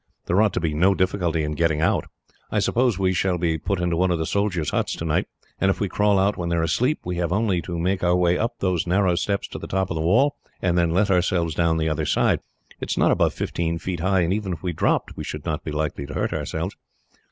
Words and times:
There 0.25 0.41
ought 0.41 0.51
to 0.53 0.59
be 0.59 0.73
no 0.73 0.95
difficulty 0.95 1.43
in 1.43 1.51
getting 1.51 1.79
out. 1.79 2.05
I 2.49 2.57
suppose 2.57 2.97
we 2.97 3.13
shall 3.13 3.37
be 3.37 3.59
put 3.59 3.79
into 3.79 3.95
one 3.95 4.09
of 4.09 4.17
the 4.17 4.25
soldiers' 4.25 4.71
huts 4.71 4.95
tonight, 4.95 5.27
and 5.59 5.69
if 5.69 5.79
we 5.79 5.87
crawl 5.89 6.17
out 6.17 6.37
when 6.37 6.49
they 6.49 6.55
are 6.55 6.63
asleep, 6.63 7.01
we 7.05 7.17
have 7.17 7.31
only 7.31 7.61
to 7.61 7.77
make 7.77 8.03
our 8.03 8.15
way 8.15 8.35
up 8.35 8.53
those 8.61 8.87
narrow 8.87 9.13
steps 9.13 9.47
to 9.49 9.59
the 9.59 9.67
top 9.67 9.91
of 9.91 9.95
the 9.95 10.01
wall, 10.01 10.37
and 10.59 10.75
then 10.75 10.89
let 10.89 11.11
ourselves 11.11 11.53
down 11.53 11.77
the 11.77 11.87
other 11.89 12.07
side. 12.07 12.39
It 12.79 12.89
is 12.89 12.97
not 12.97 13.11
above 13.11 13.35
fifteen 13.35 13.77
feet 13.77 13.99
high, 13.99 14.21
and 14.21 14.33
even 14.33 14.53
if 14.53 14.63
we 14.63 14.73
dropped, 14.73 15.15
we 15.15 15.23
should 15.23 15.45
not 15.45 15.63
be 15.63 15.71
likely 15.71 16.07
to 16.07 16.15
hurt 16.15 16.33
ourselves." 16.33 16.75